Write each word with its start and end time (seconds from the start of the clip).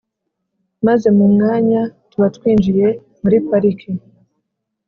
maze 0.85 1.07
mu 1.17 1.25
mwanya 1.33 1.81
tuba 2.09 2.27
twinjiye 2.35 2.87
muri 3.21 3.37
Pariki. 3.47 3.89